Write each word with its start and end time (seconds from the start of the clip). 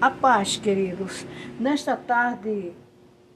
A 0.00 0.10
paz, 0.10 0.56
queridos. 0.56 1.26
Nesta 1.58 1.94
tarde 1.94 2.72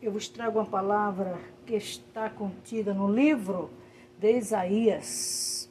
eu 0.00 0.10
vos 0.10 0.28
trago 0.28 0.58
uma 0.58 0.64
palavra 0.64 1.38
que 1.66 1.74
está 1.74 2.30
contida 2.30 2.94
no 2.94 3.06
livro 3.06 3.70
de 4.18 4.38
Isaías, 4.38 5.70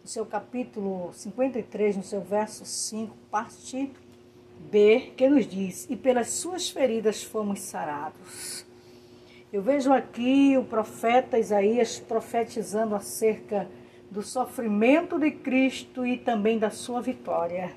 no 0.00 0.08
seu 0.08 0.24
capítulo 0.24 1.12
53, 1.12 1.96
no 1.96 2.04
seu 2.04 2.20
verso 2.20 2.64
5, 2.64 3.12
parte 3.28 3.90
B, 4.70 5.12
que 5.16 5.28
nos 5.28 5.48
diz: 5.48 5.90
E 5.90 5.96
pelas 5.96 6.30
suas 6.30 6.70
feridas 6.70 7.24
fomos 7.24 7.58
sarados. 7.62 8.64
Eu 9.52 9.62
vejo 9.62 9.92
aqui 9.92 10.56
o 10.56 10.62
profeta 10.62 11.40
Isaías 11.40 11.98
profetizando 11.98 12.94
acerca 12.94 13.68
do 14.12 14.22
sofrimento 14.22 15.18
de 15.18 15.32
Cristo 15.32 16.06
e 16.06 16.16
também 16.16 16.56
da 16.56 16.70
sua 16.70 17.02
vitória. 17.02 17.72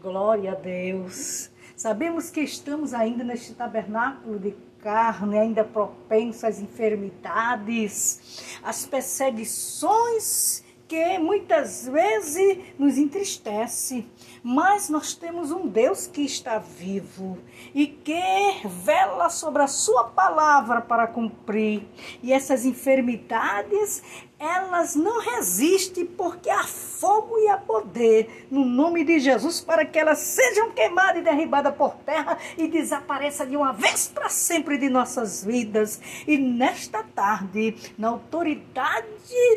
Glória 0.00 0.52
a 0.52 0.54
Deus. 0.54 1.45
Sabemos 1.76 2.30
que 2.30 2.40
estamos 2.40 2.94
ainda 2.94 3.22
neste 3.22 3.52
tabernáculo 3.52 4.38
de 4.38 4.56
carne, 4.80 5.38
ainda 5.38 5.62
propenso 5.62 6.46
às 6.46 6.58
enfermidades, 6.58 8.48
às 8.62 8.86
perseguições 8.86 10.64
que 10.88 11.18
muitas 11.18 11.86
vezes 11.88 12.58
nos 12.78 12.96
entristece, 12.96 14.06
mas 14.42 14.88
nós 14.88 15.14
temos 15.14 15.50
um 15.50 15.66
Deus 15.66 16.06
que 16.06 16.22
está 16.22 16.58
vivo 16.58 17.38
e 17.74 17.86
que 17.86 18.22
vela 18.64 19.28
sobre 19.28 19.62
a 19.62 19.66
sua 19.66 20.04
palavra 20.04 20.80
para 20.80 21.06
cumprir. 21.06 21.82
E 22.22 22.32
essas 22.32 22.64
enfermidades, 22.64 24.02
elas 24.38 24.94
não 24.94 25.20
resistem 25.20 26.04
porque 26.04 26.50
há 26.50 26.62
fogo 26.62 27.38
e 27.38 27.48
há 27.48 27.56
poder 27.56 28.46
no 28.50 28.64
nome 28.64 29.02
de 29.02 29.18
Jesus 29.18 29.60
para 29.60 29.84
que 29.84 29.98
elas 29.98 30.18
sejam 30.18 30.70
queimadas 30.70 31.22
e 31.22 31.24
derribadas 31.24 31.74
por 31.74 31.94
terra 31.96 32.38
e 32.56 32.68
desapareçam 32.68 33.46
de 33.48 33.56
uma 33.56 33.72
vez 33.72 34.06
para 34.08 34.28
sempre 34.28 34.78
de 34.78 34.88
nossas 34.88 35.42
vidas. 35.42 36.00
E 36.26 36.38
nesta 36.38 37.02
tarde, 37.02 37.74
na 37.98 38.08
autoridade 38.08 39.06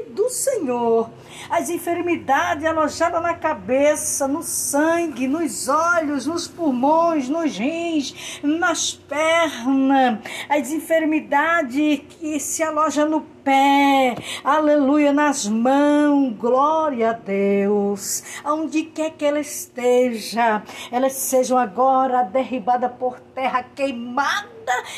do 0.10 0.30
Senhor, 0.30 1.10
as 1.50 1.70
enfermidades 1.70 2.66
alojadas 2.66 3.22
na 3.22 3.34
cabeça, 3.34 4.28
no 4.28 4.44
sangue, 4.44 5.28
nos 5.28 5.68
olhos, 5.68 6.26
nos 6.26 6.48
pulmões, 6.48 7.30
nos 7.30 7.58
rins, 7.58 8.40
nas 8.44 8.94
pernas, 8.94 10.20
as 10.50 10.72
enfermidades 10.72 12.02
que 12.10 12.40
se 12.40 12.64
alojam 12.64 13.10
no 13.10 13.22
pé, 13.50 14.16
aleluia, 14.44 15.12
nas 15.12 15.48
mãos, 15.48 16.36
glória 16.38 17.10
a 17.10 17.14
Deus. 17.14 18.22
Aonde 18.44 18.84
quer 18.84 19.14
que 19.14 19.26
ela 19.26 19.40
esteja, 19.40 20.62
elas 20.92 21.14
sejam 21.14 21.58
agora 21.58 22.22
derribadas 22.22 22.92
por 23.00 23.20
terra, 23.20 23.66
queimadas 23.76 24.50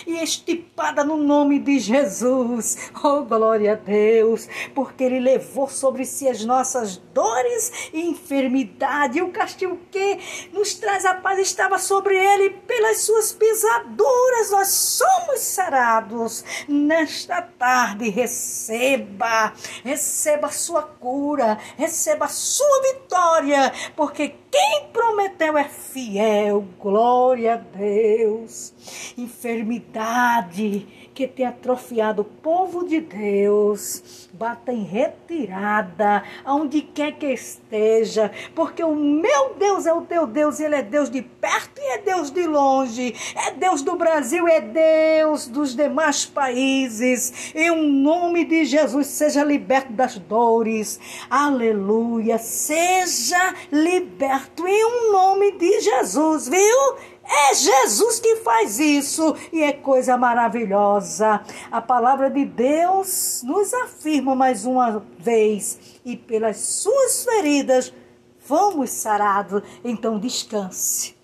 e 0.05 0.21
estipada 0.21 1.01
no 1.03 1.15
nome 1.15 1.59
de 1.59 1.79
Jesus. 1.79 2.91
Oh, 3.03 3.23
glória 3.23 3.73
a 3.73 3.75
Deus, 3.75 4.47
porque 4.75 5.05
Ele 5.05 5.19
levou 5.19 5.67
sobre 5.69 6.05
si 6.05 6.27
as 6.27 6.43
nossas 6.43 6.97
dores 7.13 7.89
e 7.93 8.01
enfermidade. 8.01 9.17
E 9.17 9.21
o 9.21 9.31
castigo 9.31 9.79
que 9.89 10.19
nos 10.51 10.73
traz 10.73 11.05
a 11.05 11.15
paz 11.15 11.39
estava 11.39 11.79
sobre 11.79 12.15
Ele, 12.15 12.49
pelas 12.49 13.01
suas 13.01 13.31
pisaduras 13.31 14.51
nós 14.51 14.67
somos 14.67 15.10
sarados. 15.41 16.43
Nesta 16.67 17.41
tarde, 17.41 18.09
receba, 18.09 19.53
receba 19.83 20.47
a 20.47 20.51
sua 20.51 20.83
cura, 20.83 21.57
receba 21.77 22.25
a 22.25 22.29
sua 22.29 22.81
vitória, 22.93 23.71
porque 23.95 24.35
quem 24.51 24.89
prometeu 24.91 25.57
é 25.57 25.63
fiel, 25.63 26.65
glória 26.77 27.53
a 27.53 27.57
Deus. 27.57 28.73
Enfermidade 29.17 30.87
que 31.13 31.27
tem 31.27 31.45
atrofiado 31.45 32.21
o 32.23 32.25
povo 32.25 32.85
de 32.85 32.99
Deus, 32.99 34.27
bata 34.33 34.73
em 34.73 34.83
retirada, 34.83 36.23
aonde 36.43 36.81
quer 36.81 37.13
que 37.13 37.27
esteja, 37.27 38.31
porque 38.55 38.83
o 38.83 38.95
meu 38.95 39.53
Deus 39.55 39.85
é 39.85 39.93
o 39.93 40.01
teu 40.01 40.25
Deus, 40.25 40.59
ele 40.59 40.75
é 40.75 40.81
Deus 40.81 41.09
de 41.09 41.21
perto 41.21 41.79
e 41.79 41.93
é 41.93 41.97
Deus 41.99 42.31
de 42.31 42.45
longe, 42.47 43.15
é 43.35 43.51
Deus 43.51 43.81
do 43.81 43.95
Brasil, 43.95 44.47
é 44.47 44.59
Deus 44.59 45.30
dos 45.31 45.75
demais 45.75 46.25
países. 46.25 47.53
Em 47.55 47.71
um 47.71 47.91
nome 47.91 48.45
de 48.45 48.65
Jesus, 48.65 49.07
seja 49.07 49.43
liberto 49.43 49.93
das 49.93 50.17
dores, 50.17 50.99
aleluia, 51.29 52.37
seja 52.37 53.55
liberto 53.71 54.67
em 54.67 54.85
um 54.85 55.11
nome 55.11 55.51
de 55.53 55.81
Jesus, 55.81 56.47
viu? 56.47 56.95
É 57.23 57.53
Jesus 57.53 58.19
que 58.19 58.37
faz 58.37 58.77
isso 58.77 59.35
e 59.53 59.63
é 59.63 59.71
coisa 59.71 60.17
maravilhosa. 60.17 61.41
A 61.71 61.81
palavra 61.81 62.29
de 62.29 62.43
Deus 62.43 63.41
nos 63.45 63.73
afirma 63.73 64.35
mais 64.35 64.65
uma 64.65 65.05
vez: 65.17 65.79
e 66.03 66.17
pelas 66.17 66.57
suas 66.57 67.23
feridas 67.23 67.93
fomos 68.39 68.89
sarados. 68.89 69.63
Então 69.83 70.19
descanse, 70.19 71.15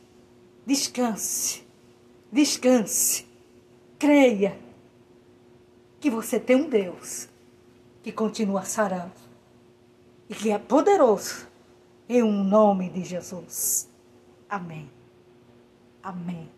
descanse, 0.66 1.68
descanse. 2.32 3.27
Creia 4.00 4.58
que 6.00 6.10
você 6.10 6.40
tem 6.40 6.56
um 6.56 6.70
Deus 6.70 7.28
que 8.04 8.12
continua 8.12 8.64
sarando 8.64 9.14
e 10.30 10.36
que 10.36 10.52
é 10.52 10.60
poderoso 10.60 11.48
em 12.08 12.22
um 12.22 12.44
nome 12.44 12.90
de 12.90 13.04
Jesus. 13.04 13.90
Amém. 14.50 14.90
Amém. 16.02 16.57